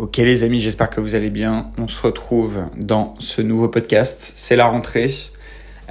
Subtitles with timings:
[0.00, 1.72] Ok les amis, j'espère que vous allez bien.
[1.76, 4.32] On se retrouve dans ce nouveau podcast.
[4.34, 5.10] C'est la rentrée.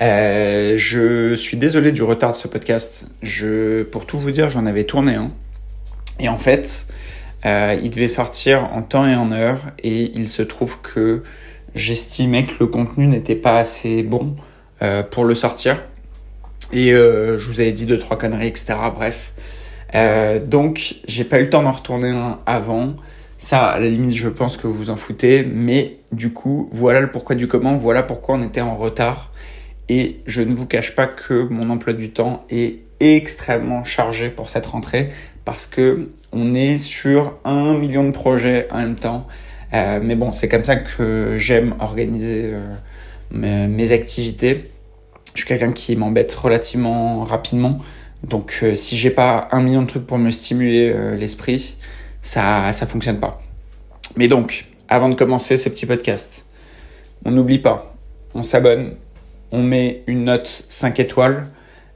[0.01, 3.05] Euh, je suis désolé du retard de ce podcast.
[3.91, 5.29] Pour tout vous dire, j'en avais tourné un.
[6.19, 6.87] Et en fait,
[7.45, 9.59] euh, il devait sortir en temps et en heure.
[9.83, 11.21] Et il se trouve que
[11.75, 14.35] j'estimais que le contenu n'était pas assez bon
[14.81, 15.83] euh, pour le sortir.
[16.73, 18.73] Et je vous avais dit deux trois conneries, etc.
[18.91, 19.33] Bref.
[20.47, 22.95] Donc j'ai pas eu le temps d'en retourner un avant.
[23.41, 27.09] Ça, à la limite, je pense que vous en foutez, mais du coup, voilà le
[27.09, 29.31] pourquoi du comment, voilà pourquoi on était en retard.
[29.87, 34.49] Et je ne vous cache pas que mon emploi du temps est extrêmement chargé pour
[34.49, 35.11] cette rentrée
[35.45, 39.25] parce que on est sur un million de projets en même temps.
[39.73, 44.69] Euh, mais bon, c'est comme ça que j'aime organiser euh, mes, activités.
[45.33, 47.77] Je suis quelqu'un qui m'embête relativement rapidement.
[48.25, 51.77] Donc, euh, si j'ai pas un million de trucs pour me stimuler l'esprit,
[52.21, 53.41] ça ça fonctionne pas.
[54.15, 56.45] Mais donc, avant de commencer ce petit podcast,
[57.25, 57.95] on n'oublie pas,
[58.33, 58.95] on s'abonne,
[59.51, 61.47] on met une note 5 étoiles,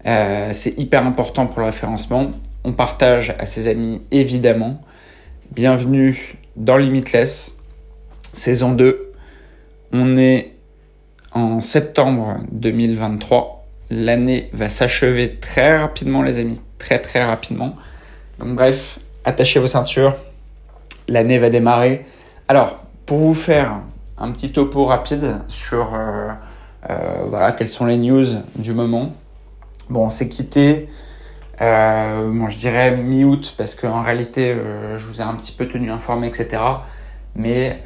[0.06, 2.32] euh, c'est hyper important pour le référencement.
[2.64, 4.82] On partage à ses amis évidemment.
[5.52, 7.58] Bienvenue dans Limitless,
[8.34, 9.12] saison 2.
[9.92, 10.52] On est
[11.32, 13.66] en septembre 2023.
[13.92, 17.74] L'année va s'achever très rapidement les amis, très très rapidement.
[18.40, 20.16] Donc bref, attachez vos ceintures,
[21.08, 22.06] l'année va démarrer.
[22.48, 23.80] Alors, pour vous faire
[24.18, 26.30] un petit topo rapide sur euh,
[26.90, 29.14] euh, voilà, quelles sont les news du moment.
[29.90, 30.90] Bon, on s'est quitté,
[31.62, 34.56] euh, je dirais mi-août, parce qu'en réalité,
[34.98, 36.62] je vous ai un petit peu tenu informé, etc.
[37.36, 37.82] Mais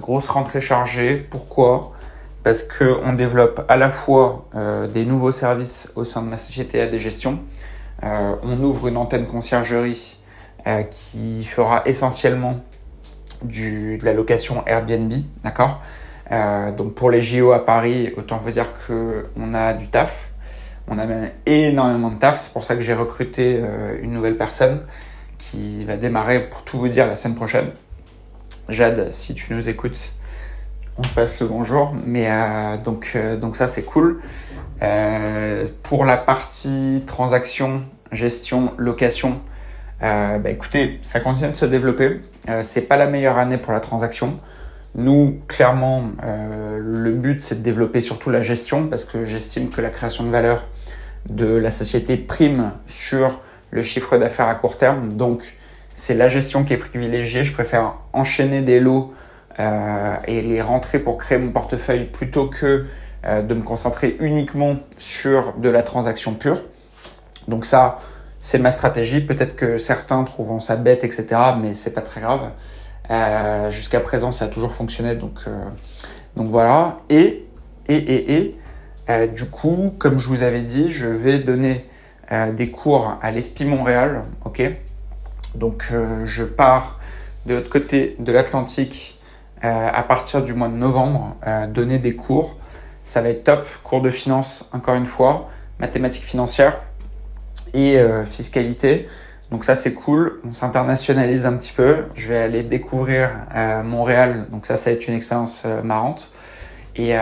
[0.00, 1.16] grosse rentrée chargée.
[1.16, 1.92] Pourquoi?
[2.44, 4.48] Parce qu'on développe à la fois
[4.92, 7.40] des nouveaux services au sein de ma société à des gestions.
[8.02, 10.15] on ouvre une antenne conciergerie
[10.66, 12.58] euh, qui fera essentiellement
[13.42, 15.12] du, de la location Airbnb,
[15.44, 15.80] d'accord
[16.32, 20.32] euh, Donc pour les JO à Paris, autant vous dire qu'on a du taf,
[20.88, 24.36] on a même énormément de taf, c'est pour ça que j'ai recruté euh, une nouvelle
[24.36, 24.82] personne
[25.38, 27.70] qui va démarrer, pour tout vous dire, la semaine prochaine.
[28.68, 30.14] Jade, si tu nous écoutes,
[30.98, 32.28] on passe le bonjour, mais
[32.82, 34.20] donc, donc ça c'est cool.
[35.84, 39.40] pour la partie transaction, gestion, location,
[40.02, 42.20] euh, bah, écoutez, ça continue de se développer.
[42.48, 44.38] Euh, c'est pas la meilleure année pour la transaction.
[44.94, 49.80] Nous, clairement, euh, le but c'est de développer surtout la gestion parce que j'estime que
[49.80, 50.66] la création de valeur
[51.28, 53.40] de la société prime sur
[53.70, 55.12] le chiffre d'affaires à court terme.
[55.12, 55.56] Donc,
[55.92, 57.44] c'est la gestion qui est privilégiée.
[57.44, 59.14] Je préfère enchaîner des lots
[59.58, 62.84] euh, et les rentrer pour créer mon portefeuille plutôt que
[63.24, 66.62] euh, de me concentrer uniquement sur de la transaction pure.
[67.48, 67.98] Donc ça,
[68.40, 69.20] c'est ma stratégie.
[69.20, 71.26] Peut-être que certains trouveront ça bête, etc.
[71.60, 72.50] Mais c'est pas très grave.
[73.10, 75.14] Euh, Jusqu'à présent, ça a toujours fonctionné.
[75.14, 75.64] Donc, euh,
[76.34, 76.98] voilà.
[77.08, 77.46] Et,
[77.88, 78.56] et, et, et
[79.10, 81.86] euh, du coup, comme je vous avais dit, je vais donner
[82.56, 84.24] des cours à l'ESPI Montréal.
[84.44, 84.60] Ok?
[85.54, 85.92] Donc,
[86.24, 86.98] je pars
[87.46, 89.20] de l'autre côté de l'Atlantique
[89.62, 91.36] à partir du mois de novembre,
[91.68, 92.56] donner des cours.
[93.04, 93.64] Ça va être top.
[93.84, 95.48] Cours de finance, encore une fois.
[95.78, 96.80] Mathématiques financières
[97.76, 99.06] euh, fiscalité.
[99.50, 102.06] Donc ça c'est cool, on s'internationalise un petit peu.
[102.14, 106.32] Je vais aller découvrir euh, Montréal, donc ça ça va être une expérience euh, marrante.
[106.96, 107.14] Et,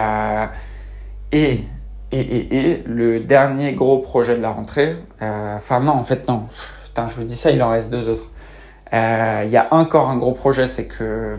[1.33, 1.65] et,
[2.87, 6.47] le dernier gros projet de la rentrée, enfin non en fait non,
[6.85, 8.31] putain je vous dis ça, il en reste deux autres.
[8.93, 11.37] Il y a encore un gros projet, c'est que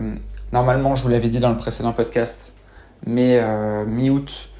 [0.52, 2.52] normalement je vous l'avais dit dans le précédent podcast,
[3.06, 3.40] mais
[3.86, 4.50] mi-août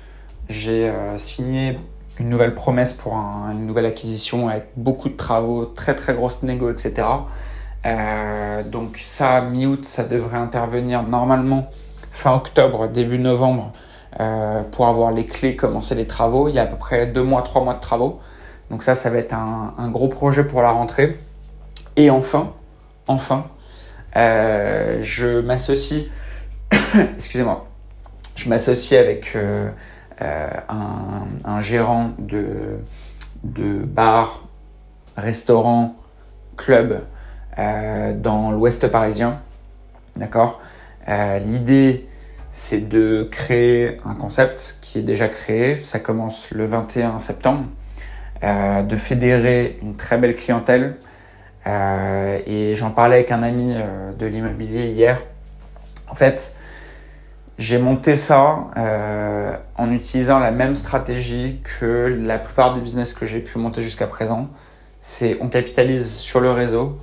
[0.48, 1.78] j'ai signé
[2.18, 6.42] une nouvelle promesse pour un, une nouvelle acquisition avec beaucoup de travaux, très très grosses
[6.42, 7.06] négo, etc.
[7.84, 11.70] Euh, donc ça, mi-août, ça devrait intervenir normalement
[12.10, 13.72] fin octobre, début novembre,
[14.20, 16.48] euh, pour avoir les clés, commencer les travaux.
[16.48, 18.18] Il y a à peu près deux mois, trois mois de travaux.
[18.70, 21.18] Donc ça, ça va être un, gros projet pour la rentrée.
[21.96, 22.52] Et enfin,
[23.06, 23.46] enfin,
[24.16, 26.06] euh, je m'associe,
[27.14, 27.64] excusez-moi,
[28.34, 29.36] je m'associe avec
[30.20, 32.78] un, un, gérant de,
[33.84, 34.46] bar,
[35.16, 35.96] restaurant,
[36.56, 37.02] club
[37.58, 39.40] euh, dans l'ouest parisien.
[40.16, 40.60] D'accord
[41.08, 42.08] euh, L'idée,
[42.50, 45.80] c'est de créer un concept qui est déjà créé.
[45.84, 47.64] Ça commence le 21 septembre.
[48.42, 50.96] Euh, de fédérer une très belle clientèle.
[51.66, 53.74] Euh, et j'en parlais avec un ami
[54.18, 55.22] de l'immobilier hier.
[56.08, 56.54] En fait,
[57.58, 63.24] j'ai monté ça euh, en utilisant la même stratégie que la plupart des business que
[63.24, 64.48] j'ai pu monter jusqu'à présent.
[65.00, 66.98] C'est on capitalise sur le réseau,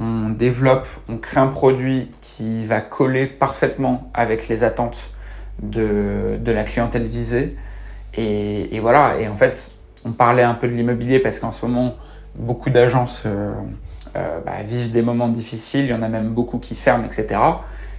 [0.00, 4.98] on développe, on crée un produit qui va coller parfaitement avec les attentes
[5.62, 7.56] de, la clientèle visée.
[8.14, 9.70] Et, voilà, et en fait,
[10.04, 11.94] on parlait un peu de l'immobilier parce qu'en ce moment,
[12.34, 13.52] beaucoup d'agences euh,
[14.16, 17.38] euh, bah, vivent des moments difficiles, il y en a même beaucoup qui ferment, etc.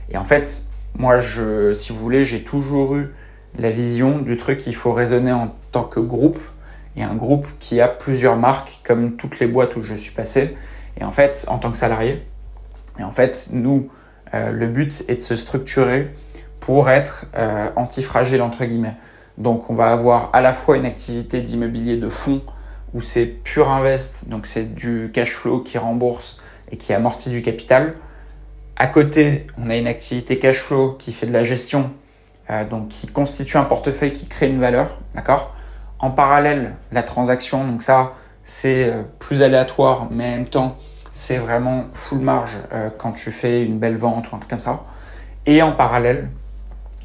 [0.10, 0.66] Et en fait,
[0.98, 3.14] moi, je, si vous voulez, j'ai toujours eu
[3.58, 6.40] la vision du truc qu'il faut raisonner en tant que groupe
[6.96, 10.56] et un groupe qui a plusieurs marques, comme toutes les boîtes où je suis passé.
[11.00, 12.24] Et en fait, en tant que salarié,
[13.00, 13.90] et en fait, nous,
[14.34, 16.12] euh, le but est de se structurer
[16.60, 18.96] pour être euh, antifragile, entre guillemets.
[19.38, 22.44] Donc, on va avoir à la fois une activité d'immobilier de fonds
[22.94, 26.40] où c'est pur invest, donc c'est du cash flow qui rembourse
[26.72, 27.96] et qui amortit du capital.
[28.76, 31.92] À côté, on a une activité cash flow qui fait de la gestion,
[32.50, 35.56] euh, donc qui constitue un portefeuille qui crée une valeur, d'accord?
[36.00, 40.76] En parallèle, la transaction, donc ça, c'est euh, plus aléatoire, mais en même temps,
[41.12, 44.60] c'est vraiment full marge euh, quand tu fais une belle vente ou un truc comme
[44.60, 44.84] ça.
[45.46, 46.32] Et en parallèle,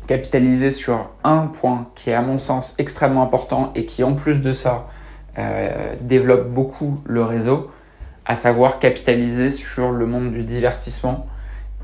[0.06, 4.40] capitaliser sur un point qui est à mon sens extrêmement important et qui en plus
[4.40, 4.86] de ça
[6.00, 7.70] développe beaucoup le réseau,
[8.26, 11.24] à savoir capitaliser sur le monde du divertissement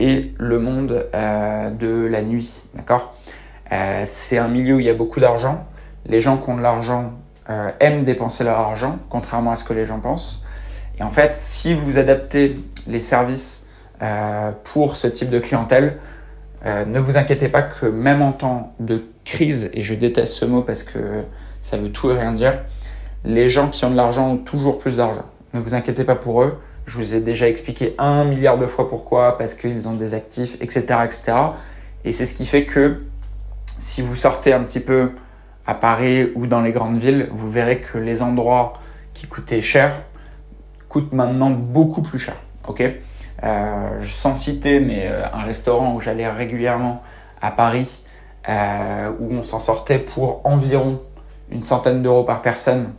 [0.01, 2.65] et le monde de la nuit.
[2.75, 3.15] D'accord?
[4.05, 5.65] C'est un milieu où il y a beaucoup d'argent.
[6.07, 7.15] Les gens qui ont de l'argent
[7.51, 10.43] euh, aiment dépenser leur argent, contrairement à ce que les gens pensent.
[10.99, 13.67] Et en fait, si vous adaptez les services
[14.01, 15.99] euh, pour ce type de clientèle,
[16.65, 20.47] euh, ne vous inquiétez pas que même en temps de crise, et je déteste ce
[20.47, 21.25] mot parce que
[21.61, 22.61] ça veut tout et rien dire,
[23.27, 25.27] les gens qui ont de l'argent ont toujours plus d'argent.
[25.53, 26.59] Ne vous inquiétez pas pour eux.
[26.87, 30.57] Je vous ai déjà expliqué un milliard de fois pourquoi, parce qu'ils ont des actifs,
[30.61, 31.33] etc., etc.
[32.05, 33.03] Et c'est ce qui fait que
[33.79, 35.13] si vous sortez un petit peu
[35.67, 38.75] à Paris ou dans les grandes villes, vous verrez que les endroits
[39.15, 40.03] qui coûtaient cher
[40.89, 42.37] coûtent maintenant beaucoup plus cher.
[43.43, 47.03] Euh, Sans citer, mais euh, un restaurant où j'allais régulièrement
[47.41, 48.05] à Paris,
[48.49, 51.03] euh, où on s'en sortait pour environ
[51.51, 52.93] une centaine d'euros par personne,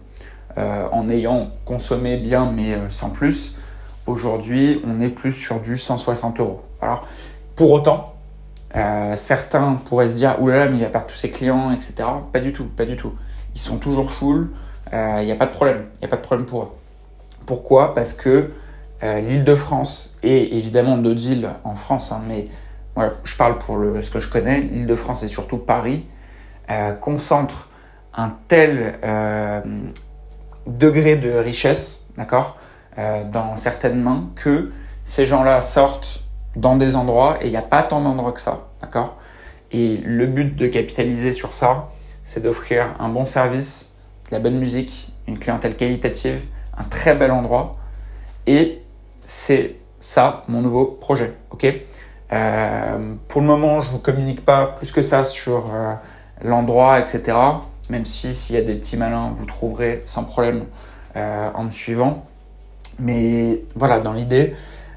[0.57, 3.55] en ayant consommé bien, mais sans plus.
[4.07, 6.59] Aujourd'hui, on est plus sur du 160 euros.
[6.79, 7.07] Alors,
[7.55, 8.13] pour autant,
[8.75, 12.07] euh, certains pourraient se dire, oulala, mais il va perdre tous ses clients, etc.
[12.31, 13.13] Pas du tout, pas du tout.
[13.55, 14.51] Ils sont toujours full,
[14.93, 16.71] euh, il n'y a pas de problème, il n'y a pas de problème pour eux.
[17.47, 17.95] Pourquoi?
[17.95, 18.51] Parce que
[19.03, 22.47] euh, l'île de France et évidemment d'autres villes en France, hein, mais
[23.23, 26.05] je parle pour le, ce que je connais, l'île de France et surtout Paris,
[27.01, 27.67] concentrent
[28.15, 28.97] un tel
[30.65, 32.55] degré de richesse, d'accord,
[32.97, 34.71] dans certaines mains que
[35.03, 36.23] ces gens-là sortent
[36.55, 39.17] dans des endroits et il n'y a pas tant d'endroits que ça, d'accord?
[39.71, 41.89] Et le but de capitaliser sur ça,
[42.23, 43.93] c'est d'offrir un bon service,
[44.29, 46.45] de la bonne musique, une clientèle qualitative,
[46.77, 47.71] un très bel endroit.
[48.47, 48.81] Et
[49.23, 51.65] c'est ça mon nouveau projet, ok?
[52.31, 55.93] Euh, Pour le moment, je ne vous communique pas plus que ça sur euh,
[56.43, 57.37] l'endroit, etc.
[57.89, 60.65] Même si s'il y a des petits malins, vous trouverez sans problème
[61.15, 62.25] euh, en me suivant.
[62.99, 64.55] Mais voilà, dans l'idée,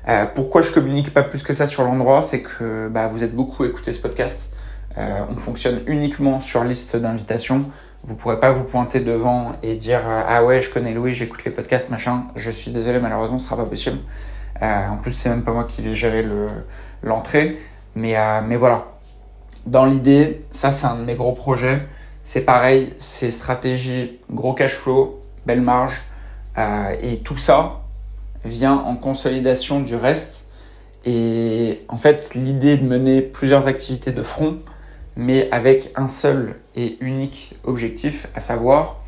[0.08, 3.34] euh, pourquoi je communique pas plus que ça sur l'endroit C'est que bah, vous êtes
[3.34, 4.50] beaucoup à écouter ce podcast.
[4.96, 7.64] Euh, on fonctionne uniquement sur liste d'invitation.
[8.04, 11.44] Vous pourrez pas vous pointer devant et dire euh, ah ouais je connais Louis, j'écoute
[11.44, 12.24] les podcasts machin.
[12.36, 13.98] Je suis désolé malheureusement ce sera pas possible.
[14.62, 16.24] en plus c'est même pas moi qui vais gérer
[17.02, 17.58] l'entrée.
[17.94, 18.16] mais
[18.46, 18.86] mais voilà.
[19.66, 21.86] Dans l'idée, ça c'est un de mes gros projets.
[22.22, 26.00] C'est pareil, c'est stratégie, gros cash flow, belle marge
[27.02, 27.82] et tout ça
[28.44, 30.44] vient en consolidation du reste.
[31.04, 34.58] Et en fait, l'idée de mener plusieurs activités de front,
[35.16, 39.02] mais avec un seul et unique objectif, à savoir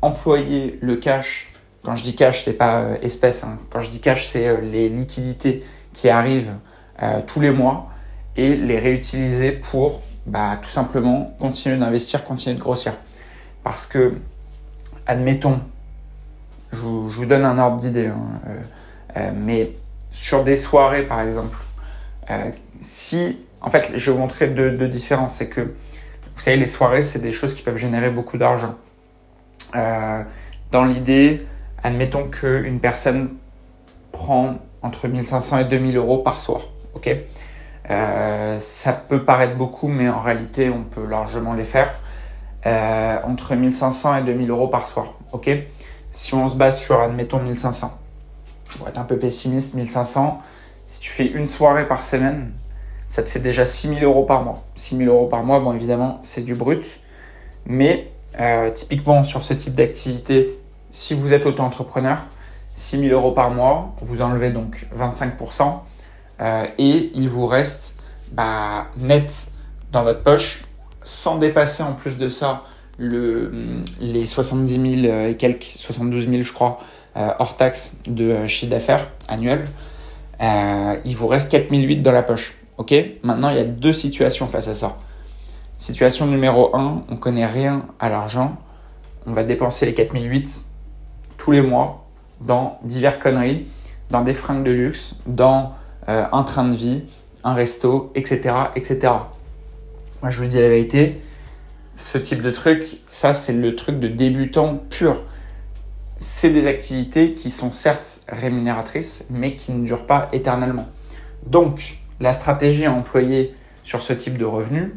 [0.00, 1.52] employer le cash.
[1.84, 3.44] Quand je dis cash, c'est pas euh, espèce.
[3.44, 3.58] Hein.
[3.70, 6.54] Quand je dis cash, c'est euh, les liquidités qui arrivent
[7.02, 7.88] euh, tous les mois
[8.36, 12.94] et les réutiliser pour bah, tout simplement continuer d'investir, continuer de grossir.
[13.62, 14.14] Parce que,
[15.06, 15.60] admettons,
[16.72, 18.06] je vous, donne un ordre d'idée.
[18.06, 18.56] Hein, euh,
[19.16, 19.72] euh, mais
[20.10, 21.56] sur des soirées, par exemple,
[22.30, 22.50] euh,
[22.80, 23.44] si.
[23.60, 25.34] En fait, je vais vous montrer deux, différences.
[25.34, 28.74] C'est que, vous savez, les soirées, c'est des choses qui peuvent générer beaucoup d'argent.
[29.72, 31.46] dans l'idée,
[31.82, 33.34] admettons qu'une personne
[34.10, 36.62] prend entre 1500 et 2000 euros par soir.
[36.94, 37.14] Ok?
[37.88, 41.94] Ça peut paraître beaucoup, mais en réalité, on peut largement les faire.
[43.24, 45.14] entre 1500 et 2000 euros par soir.
[45.30, 45.50] Ok?
[46.12, 47.98] Si on se base sur, admettons, 1500,
[48.78, 50.40] pour être un peu pessimiste, 1500,
[50.86, 52.52] si tu fais une soirée par semaine,
[53.08, 54.62] ça te fait déjà 6000 euros par mois.
[54.76, 57.00] 6000 euros par mois, bon, évidemment, c'est du brut.
[57.66, 60.58] Mais euh, typiquement, sur ce type d'activité,
[60.90, 62.18] si vous êtes auto-entrepreneur,
[62.74, 65.80] 6 000 euros par mois, vous enlevez donc 25%
[66.40, 67.94] euh, et il vous reste
[68.32, 69.48] bah, net
[69.90, 70.64] dans votre poche,
[71.04, 72.64] sans dépasser en plus de ça
[73.02, 73.52] le,
[74.00, 76.80] les 70 000 et quelques, 72 000 je crois,
[77.16, 79.66] euh, hors taxe de euh, chiffre d'affaires annuel,
[81.04, 82.54] il vous reste 4008 dans la poche.
[82.78, 82.94] Ok?
[83.22, 84.96] Maintenant, il y a deux situations face à ça.
[85.76, 88.56] Situation numéro 1, on connaît rien à l'argent.
[89.26, 90.64] On va dépenser les 4008
[91.38, 92.06] tous les mois
[92.40, 93.66] dans divers conneries,
[94.10, 95.74] dans des fringues de luxe, dans
[96.08, 97.04] euh, un train de vie,
[97.44, 99.12] un resto, etc., etc.
[100.20, 101.20] Moi, je vous dis la vérité,
[101.96, 105.22] ce type de truc, ça, c'est le truc de débutant pur.
[106.16, 110.88] C'est des activités qui sont certes rémunératrices, mais qui ne durent pas éternellement.
[111.46, 114.94] Donc, la stratégie à employer sur ce type de revenu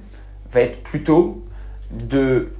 [0.51, 1.43] va être plutôt
[1.91, 2.51] de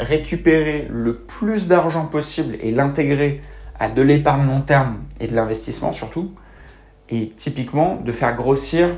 [0.00, 3.42] récupérer le plus d'argent possible et l'intégrer
[3.78, 6.32] à de l'épargne long terme et de l'investissement surtout,
[7.08, 8.88] et typiquement de faire grossir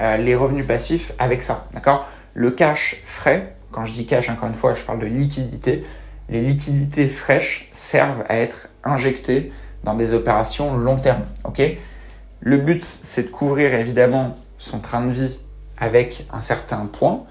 [0.00, 1.68] euh, les revenus passifs avec ça.
[1.72, 2.08] D'accord?
[2.34, 5.84] Le cash frais, quand je dis cash, encore une fois, je parle de liquidité.
[6.28, 9.52] Les liquidités fraîches servent à être injectées
[9.82, 11.22] dans des opérations long terme.
[11.42, 11.60] Ok?
[12.38, 15.40] Le but, c'est de couvrir évidemment son train de vie
[15.76, 17.24] avec un certain point,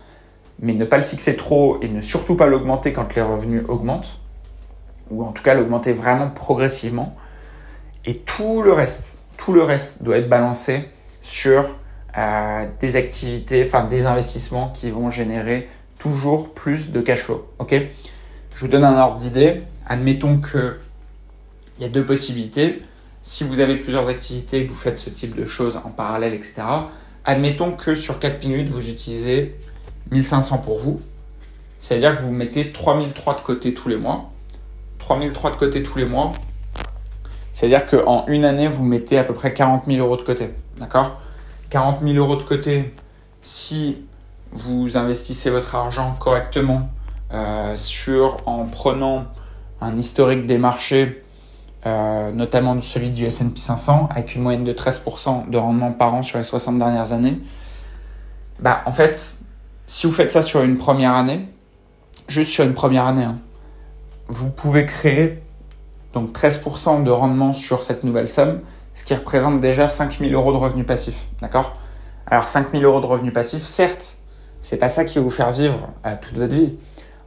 [0.59, 4.19] mais ne pas le fixer trop et ne surtout pas l'augmenter quand les revenus augmentent,
[5.11, 7.15] ou en tout cas l'augmenter vraiment progressivement.
[8.03, 10.89] Et tout le reste, tout le reste doit être balancé
[11.21, 11.77] sur
[12.17, 15.69] euh, des activités, enfin des investissements qui vont générer
[16.03, 17.47] toujours plus de cash flow.
[17.59, 17.73] Ok?
[18.55, 19.61] Je vous donne un ordre d'idée.
[19.87, 20.79] Admettons que
[21.77, 22.81] il y a deux possibilités.
[23.21, 26.63] Si vous avez plusieurs activités, vous faites ce type de choses en parallèle, etc.
[27.23, 29.55] Admettons que sur 4 minutes, vous utilisez
[30.11, 30.99] 1500 pour vous.
[31.81, 34.29] C'est-à-dire que vous mettez 3003 de côté tous les mois.
[34.99, 36.33] 3003 de côté tous les mois.
[37.53, 40.49] C'est-à-dire qu'en une année, vous mettez à peu près 40 000 euros de côté.
[40.77, 41.21] D'accord?
[41.69, 42.93] 40 000 euros de côté,
[43.41, 43.99] si
[44.53, 46.89] vous investissez votre argent correctement
[47.33, 49.25] euh, sur, en prenant
[49.81, 51.23] un historique des marchés,
[51.85, 56.23] euh, notamment celui du S&P 500, avec une moyenne de 13% de rendement par an
[56.23, 57.39] sur les 60 dernières années,
[58.59, 59.35] bah, en fait,
[59.87, 61.47] si vous faites ça sur une première année,
[62.27, 63.39] juste sur une première année, hein,
[64.27, 65.43] vous pouvez créer
[66.13, 68.61] donc 13% de rendement sur cette nouvelle somme,
[68.93, 71.25] ce qui représente déjà 5000 euros de revenus passifs.
[71.41, 71.73] D'accord?
[72.27, 74.17] Alors 5000 euros de revenus passifs, certes,
[74.63, 76.73] c'est pas ça qui va vous faire vivre à toute votre vie.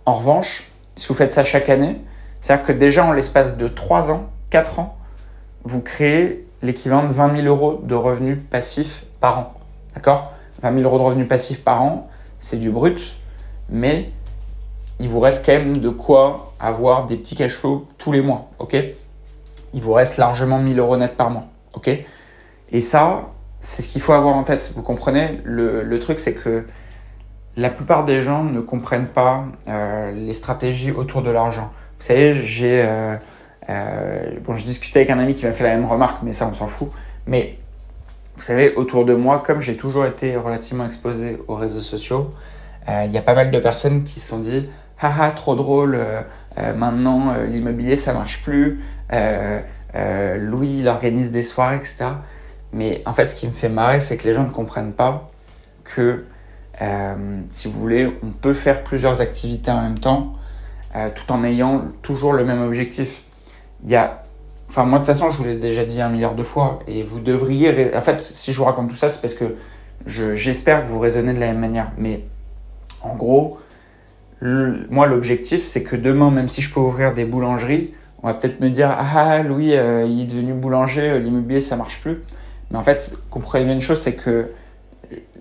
[0.07, 0.65] En revanche,
[0.97, 2.01] si vous faites ça chaque année,
[2.41, 4.97] c'est-à-dire que déjà en l'espace de 3 ans, 4 ans,
[5.63, 9.55] vous créez l'équivalent de 20 000 euros de revenus passifs par an.
[9.95, 10.33] D'accord?
[10.63, 13.17] 20 000 euros de revenus passifs par an, c'est du brut,
[13.69, 14.11] mais
[14.99, 18.49] il vous reste quand même de quoi avoir des petits cash flows tous les mois,
[18.59, 18.77] ok?
[19.75, 21.91] Il vous reste largement 1000 euros net par mois, ok?
[22.73, 23.29] Et ça,
[23.61, 24.73] c'est ce qu'il faut avoir en tête.
[24.75, 25.41] Vous comprenez?
[25.45, 26.67] Le, truc, c'est que
[27.57, 31.73] la plupart des gens ne comprennent pas euh, les stratégies autour de l'argent.
[31.99, 33.17] Vous savez, j'ai euh,
[33.71, 36.47] euh, bon, je discutais avec un ami qui m'a fait la même remarque, mais ça,
[36.47, 36.91] on s'en fout.
[37.27, 37.59] Mais
[38.37, 42.33] vous savez, autour de moi, comme j'ai toujours été relativement exposé aux réseaux sociaux,
[42.89, 44.69] il y a pas mal de personnes qui se sont dit
[45.01, 45.99] haha trop drôle,
[46.57, 48.81] maintenant l'immobilier ça marche plus,
[49.93, 52.05] Louis il organise des soirées, etc.
[52.73, 55.29] Mais en fait ce qui me fait marrer c'est que les gens ne comprennent pas
[55.83, 56.27] que
[57.51, 60.35] si vous voulez on peut faire plusieurs activités en même temps
[61.15, 63.23] tout en ayant toujours le même objectif.
[63.85, 64.23] Il y a
[64.69, 66.81] Enfin, moi, de toute façon, je vous l'ai déjà dit un milliard de fois.
[66.87, 67.97] Et vous devriez.
[67.97, 69.55] En fait, si je vous raconte tout ça, c'est parce que
[70.07, 71.93] j'espère que vous raisonnez de la même manière.
[71.99, 72.25] Mais
[73.03, 73.59] en gros,
[74.43, 78.61] moi, l'objectif, c'est que demain, même si je peux ouvrir des boulangeries, on va peut-être
[78.61, 82.23] me dire Ah, Louis, euh, il est devenu boulanger, euh, l'immobilier, ça marche plus.
[82.71, 84.51] Mais en fait, comprenez bien une chose, c'est que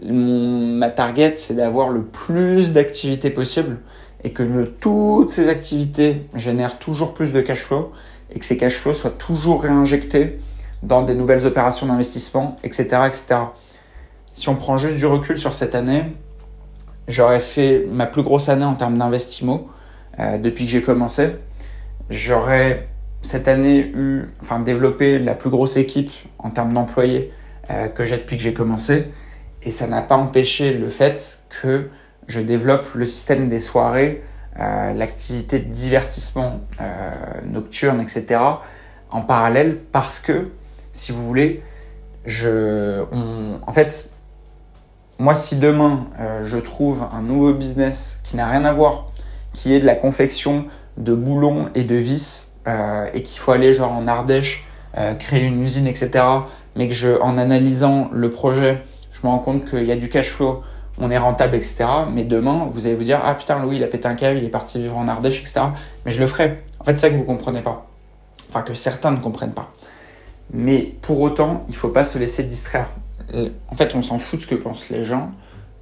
[0.04, 3.78] ma target, c'est d'avoir le plus d'activités possible
[4.24, 7.92] et que toutes ces activités génèrent toujours plus de cash flow
[8.34, 10.40] et que ces cash flows soient toujours réinjectés
[10.84, 13.26] dans des nouvelles opérations d'investissement, etc., etc.
[14.34, 16.04] Si on prend juste du recul sur cette année,
[17.08, 19.68] J'aurais fait ma plus grosse année en termes d'investissement
[20.20, 21.36] euh, depuis que j'ai commencé.
[22.10, 22.88] J'aurais
[23.22, 27.32] cette année eu, enfin développé la plus grosse équipe en termes d'employés
[27.70, 29.06] euh, que j'ai depuis que j'ai commencé.
[29.66, 31.90] Et ça n'a pas empêché le fait que
[32.28, 34.24] je développe le système des soirées,
[34.60, 37.12] euh, l'activité de divertissement euh,
[37.46, 38.40] nocturne, etc.
[39.10, 40.52] en parallèle parce que,
[40.92, 41.64] si vous voulez,
[42.26, 43.04] je,
[43.66, 44.12] en fait,
[45.18, 49.12] moi, si demain euh, je trouve un nouveau business qui n'a rien à voir,
[49.52, 50.68] qui est de la confection
[50.98, 52.44] de boulons et de vis,
[53.14, 54.66] et qu'il faut aller genre en Ardèche
[55.20, 56.24] créer une usine, etc.,
[56.76, 58.84] mais que je, en analysant le projet,
[59.26, 60.64] me rends compte qu'il y a du cash flow,
[61.00, 61.86] on est rentable, etc.
[62.12, 64.46] Mais demain, vous allez vous dire, ah putain, Louis, il a pété un câble, il
[64.46, 65.62] est parti vivre en Ardèche, etc.
[66.06, 66.58] Mais je le ferai.
[66.80, 67.88] En fait, c'est ça que vous comprenez pas.
[68.50, 69.72] Enfin, que certains ne comprennent pas.
[70.54, 72.90] Mais pour autant, il faut pas se laisser distraire.
[73.70, 75.32] En fait, on s'en fout de ce que pensent les gens.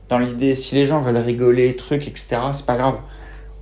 [0.09, 2.95] Dans l'idée, si les gens veulent rigoler, trucs, etc., c'est pas grave.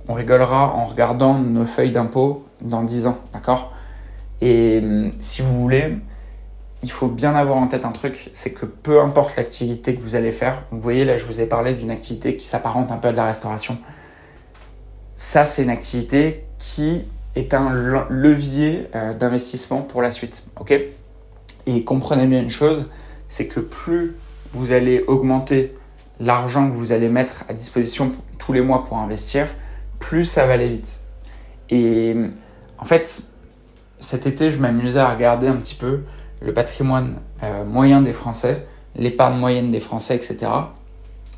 [0.08, 3.72] On rigolera en regardant nos feuilles d'impôt dans 10 ans, d'accord?
[4.40, 5.98] Et hum, si vous voulez,
[6.82, 10.16] il faut bien avoir en tête un truc, c'est que peu importe l'activité que vous
[10.16, 13.08] allez faire, vous voyez là je vous ai parlé d'une activité qui s'apparente un peu
[13.08, 13.78] à de la restauration.
[15.14, 17.04] Ça c'est une activité qui
[17.36, 20.42] est un levier euh, d'investissement pour la suite.
[20.58, 20.78] ok?
[21.66, 22.86] Et comprenez bien une chose,
[23.28, 24.16] c'est que plus
[24.52, 25.74] vous allez augmenter
[26.20, 29.46] l'argent que vous allez mettre à disposition tous les mois pour investir,
[29.98, 31.00] plus ça va aller vite.
[31.70, 32.14] Et
[32.78, 33.22] en fait,
[33.98, 36.02] cet été, je m'amusais à regarder un petit peu
[36.44, 40.50] le patrimoine euh, moyen des Français, l'épargne moyenne des Français, etc.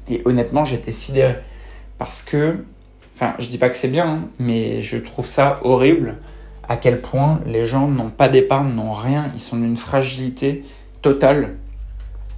[0.09, 1.37] Et honnêtement, j'étais sidéré.
[1.99, 2.65] Parce que,
[3.15, 6.19] enfin, je dis pas que c'est bien, hein, mais je trouve ça horrible
[6.69, 10.65] à quel point les gens n'ont pas d'épargne, n'ont rien, ils sont d'une fragilité
[11.03, 11.57] totale.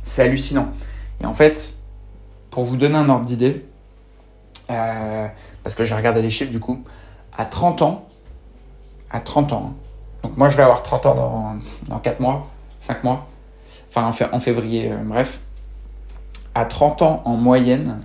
[0.03, 0.69] C'est hallucinant.
[1.21, 1.75] Et en fait,
[2.51, 3.65] pour vous donner un ordre d'idée,
[4.71, 5.29] euh,
[5.63, 6.83] parce que j'ai regardé les chiffres du coup,
[7.37, 8.07] à 30 ans,
[9.11, 9.77] à 30 ans, hein,
[10.25, 11.57] donc moi je vais avoir 30 ans dans,
[11.89, 12.49] dans 4 mois,
[12.87, 13.26] 5 mois,
[13.90, 15.40] enfin en février, euh, bref,
[16.55, 18.00] à 30 ans en moyenne,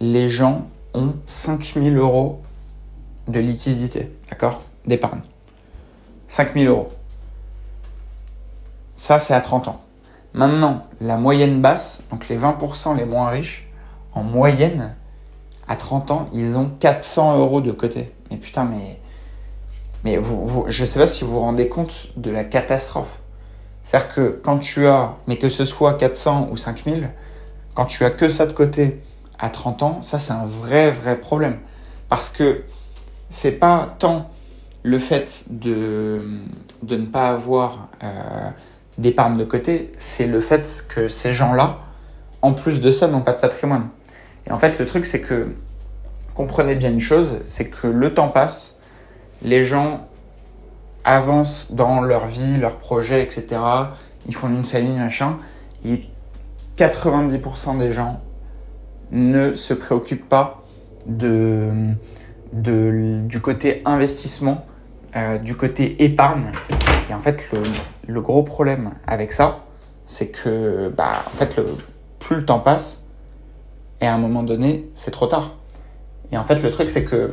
[0.00, 2.40] les gens ont 5000 euros
[3.26, 4.62] de liquidité, d'accord?
[4.86, 5.20] D'épargne.
[6.26, 6.88] 5000 euros.
[8.96, 9.80] Ça, c'est à 30 ans.
[10.32, 13.68] Maintenant, la moyenne basse, donc les 20% les moins riches,
[14.14, 14.94] en moyenne,
[15.68, 18.12] à 30 ans, ils ont 400 euros de côté.
[18.30, 19.00] Mais putain, mais,
[20.02, 23.18] mais vous, je ne sais pas si vous vous rendez compte de la catastrophe.
[23.88, 27.08] C'est-à-dire que quand tu as, mais que ce soit 400 ou 5000,
[27.72, 29.00] quand tu as que ça de côté
[29.38, 31.56] à 30 ans, ça c'est un vrai, vrai problème.
[32.10, 32.64] Parce que
[33.30, 34.30] c'est pas tant
[34.82, 36.20] le fait de,
[36.82, 38.50] ne pas avoir euh,
[38.98, 41.78] d'épargne de côté, c'est le fait que ces gens-là,
[42.42, 43.88] en plus de ça, n'ont pas de patrimoine.
[44.46, 45.46] Et en fait, le truc, c'est que,
[46.34, 48.76] comprenez bien une chose, c'est que le temps passe,
[49.40, 50.07] les gens
[51.04, 53.60] avancent dans leur vie, leurs projets, etc.
[54.26, 55.38] Ils font une famille, machin.
[55.84, 56.00] Et
[56.76, 58.18] 90% des gens
[59.10, 60.62] ne se préoccupent pas
[61.06, 61.70] de,
[62.52, 64.66] de du côté investissement,
[65.16, 66.52] euh, du côté épargne.
[67.10, 67.62] Et en fait, le,
[68.06, 69.60] le gros problème avec ça,
[70.06, 71.76] c'est que bah, en fait, le,
[72.18, 73.02] plus le temps passe,
[74.00, 75.56] et à un moment donné, c'est trop tard.
[76.30, 77.32] Et en fait, le truc, c'est que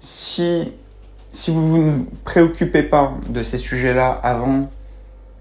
[0.00, 0.72] si
[1.30, 4.70] si vous ne vous préoccupez pas de ces sujets-là avant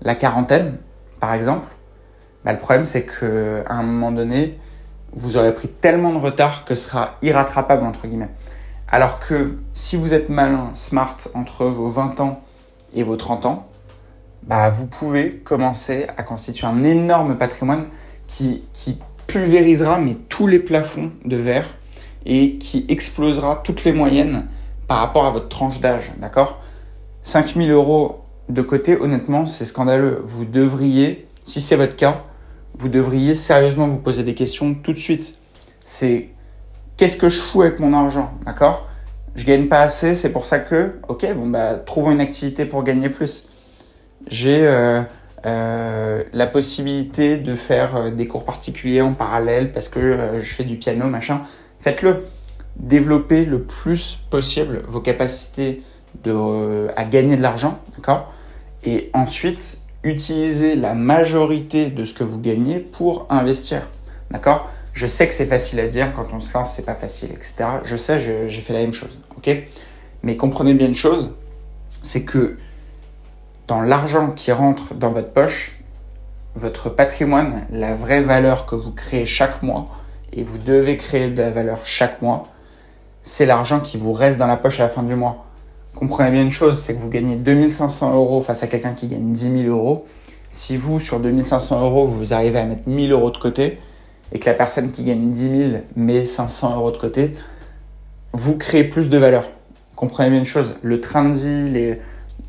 [0.02, 0.78] la quarantaine,
[1.20, 1.68] par exemple,
[2.44, 4.58] bah, le problème c'est qu'à un moment donné,
[5.14, 7.86] vous aurez pris tellement de retard que ce sera irrattrapable.
[8.90, 12.42] Alors que si vous êtes malin, smart entre vos 20 ans
[12.94, 13.68] et vos 30 ans,
[14.44, 17.86] bah, vous pouvez commencer à constituer un énorme patrimoine
[18.28, 21.68] qui, qui pulvérisera mais tous les plafonds de verre
[22.26, 24.48] et qui explosera toutes les moyennes
[24.88, 26.62] par rapport à votre tranche d'âge, d'accord?
[27.22, 30.22] 5000 euros de côté, honnêtement, c'est scandaleux.
[30.24, 32.24] Vous devriez, si c'est votre cas,
[32.78, 35.36] vous devriez sérieusement vous poser des questions tout de suite.
[35.84, 36.30] C'est
[36.96, 38.88] qu'est-ce que je fous avec mon argent, d'accord?
[39.36, 42.84] Je gagne pas assez, c'est pour ça que, ok, bon bah trouvons une activité pour
[42.84, 43.48] gagner plus.
[44.28, 45.02] J'ai euh,
[45.46, 50.64] euh, la possibilité de faire euh, des cours particuliers en parallèle parce que je fais
[50.64, 51.42] du piano, machin.
[51.80, 52.26] Faites-le
[52.80, 55.84] développer le plus possible vos capacités
[56.24, 58.32] de, euh, à gagner de l'argent, d'accord?
[58.84, 63.88] Et ensuite, utiliser la majorité de ce que vous gagnez pour investir,
[64.32, 64.70] d'accord?
[64.94, 67.56] Je sais que c'est facile à dire, quand on se lance, c'est pas facile, etc.
[67.84, 69.50] Je sais, j'ai fait la même chose, ok?
[70.24, 71.34] Mais comprenez bien une chose,
[72.02, 72.58] c'est que
[73.68, 75.80] dans l'argent qui rentre dans votre poche,
[76.56, 79.88] votre patrimoine, la vraie valeur que vous créez chaque mois,
[80.34, 82.48] et vous devez créer de la valeur chaque mois,
[83.28, 85.46] c'est l'argent qui vous reste dans la poche à la fin du mois.
[85.96, 89.34] Comprenez bien une chose, c'est que vous gagnez 2500 euros face à quelqu'un qui gagne
[89.34, 90.06] 10 000 euros.
[90.50, 93.80] Si vous, sur 2500 euros, vous arrivez à mettre 1000 euros de côté,
[94.32, 97.36] et que la personne qui gagne 10 000 met 500 euros de côté,
[98.32, 99.44] vous créez plus de valeur.
[99.98, 101.96] Comprenez bien une chose, le train de vie,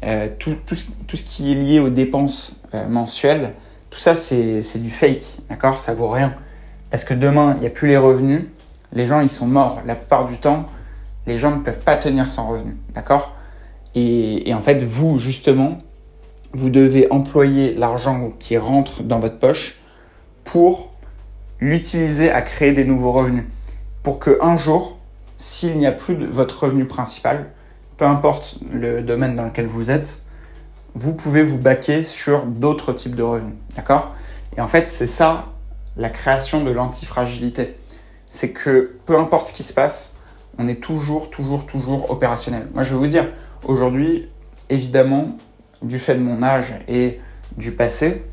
[0.05, 3.55] euh, tout, ce, qui est lié aux dépenses euh, mensuelles,
[3.91, 5.81] tout ça c'est du fake, d'accord?
[5.81, 6.35] Ça vaut rien.
[6.93, 8.43] Parce que demain, il n'y a plus les revenus,
[8.93, 9.83] les gens, ils sont morts.
[9.87, 10.67] La plupart du temps,
[11.27, 12.77] les gens ne peuvent pas tenir sans revenu.
[12.95, 13.35] D'accord?
[13.95, 15.79] Et, en fait, vous, justement,
[16.53, 19.77] vous devez employer l'argent qui rentre dans votre poche
[20.45, 20.93] pour
[21.61, 23.45] l'utiliser à créer des nouveaux revenus.
[24.03, 24.99] Pour que un jour,
[25.37, 27.51] s'il n'y a plus de votre revenu principal,
[27.97, 30.23] peu importe le domaine dans lequel vous êtes,
[30.95, 33.55] vous pouvez vous baquer sur d'autres types de revenus.
[33.77, 34.15] D'accord?
[34.57, 35.47] Et en fait, c'est ça
[35.97, 37.77] la création de l'antifragilité.
[38.31, 40.15] C'est que peu importe ce qui se passe,
[40.59, 42.69] on est toujours, toujours, toujours opérationnel.
[42.75, 43.31] Moi, je vais vous dire,
[43.65, 44.29] aujourd'hui,
[44.69, 45.37] évidemment,
[45.83, 47.21] du fait de mon âge et
[47.57, 48.25] du passé,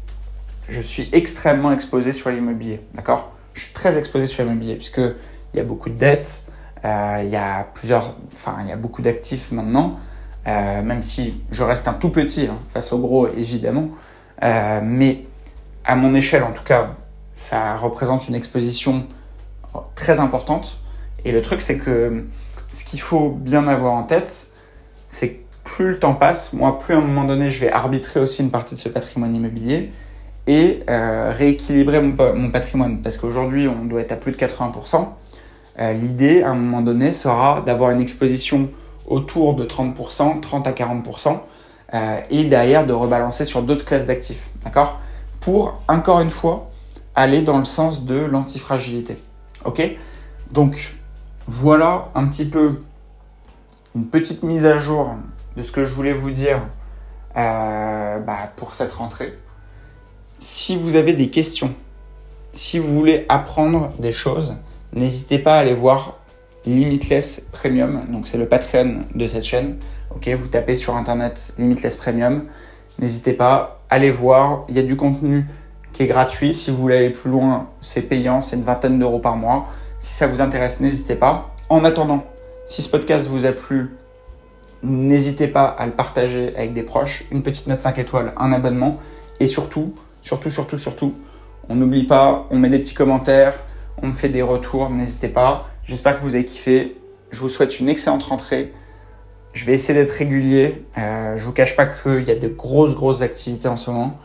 [0.67, 2.81] je suis extrêmement exposé sur l'immobilier.
[2.93, 3.31] D'accord?
[3.53, 5.15] Je suis très exposé sur l'immobilier puisqu'il
[5.53, 6.43] y a beaucoup de dettes,
[6.84, 9.91] euh, il y a plusieurs, enfin, il y a beaucoup d'actifs maintenant,
[10.47, 13.89] euh, même si je reste un tout petit hein, face au gros, évidemment.
[14.43, 15.25] Euh, mais
[15.84, 16.95] à mon échelle, en tout cas,
[17.34, 19.05] ça représente une exposition
[19.96, 20.80] très importante.
[21.24, 22.26] Et le truc, c'est que
[22.72, 24.48] ce qu'il faut bien avoir en tête,
[25.08, 28.20] c'est que plus le temps passe, moi, plus à un moment donné, je vais arbitrer
[28.20, 29.92] aussi une partie de ce patrimoine immobilier
[30.48, 33.02] et rééquilibrer mon, mon, patrimoine.
[33.02, 35.08] Parce qu'aujourd'hui, on doit être à plus de 80%.
[35.80, 38.70] Euh, l'idée, à un moment donné, sera d'avoir une exposition
[39.08, 41.40] autour de 30%, 30 à 40%,
[41.94, 44.50] euh, et derrière de rebalancer sur d'autres classes d'actifs.
[44.64, 44.98] D'accord?
[45.42, 46.68] Pour, encore une fois,
[47.14, 49.18] aller dans le sens de l'antifragilité.
[49.65, 49.82] Ok
[50.51, 50.95] Donc,
[51.47, 52.82] voilà un petit peu
[53.95, 55.15] une petite mise à jour
[55.58, 56.62] de ce que je voulais vous dire
[57.38, 59.38] euh, bah, pour cette rentrée.
[60.39, 61.73] Si vous avez des questions,
[62.54, 64.56] si vous voulez apprendre des choses,
[64.95, 66.19] N'hésitez pas à aller voir
[66.65, 69.75] Limitless Premium, donc c'est le Patreon de cette chaîne.
[70.15, 72.45] Ok, vous tapez sur internet Limitless Premium.
[72.97, 74.63] N'hésitez pas, allez voir.
[74.69, 75.47] Il y a du contenu
[75.95, 76.53] qui est gratuit.
[76.53, 79.67] Si vous voulez aller plus loin, c'est payant, c'est une vingtaine d'euros par mois.
[79.99, 81.55] Si ça vous intéresse, n'hésitez pas.
[81.69, 82.25] En attendant,
[82.65, 83.91] si ce podcast vous a plu,
[84.84, 88.97] n'hésitez pas à le partager avec des proches, une petite note 5 étoiles, un abonnement.
[89.39, 91.13] Et surtout, surtout, surtout, surtout,
[91.69, 93.53] on n'oublie pas, on met des petits commentaires,
[94.01, 95.69] on me fait des retours, n'hésitez pas.
[95.86, 96.97] J'espère que vous avez kiffé.
[97.31, 98.73] Je vous souhaite une excellente rentrée.
[99.53, 100.86] Je vais essayer d'être régulier.
[100.97, 104.19] Euh, je vous cache pas qu'il y a de grosses, grosses activités en ce moment.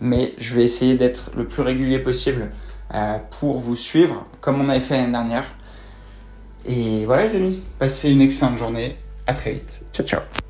[0.00, 2.50] Mais je vais essayer d'être le plus régulier possible
[2.94, 5.44] euh, pour vous suivre, comme on avait fait l'année dernière.
[6.66, 8.96] Et voilà les amis, passez une excellente journée.
[9.26, 9.80] À très vite.
[9.92, 10.45] Ciao, ciao.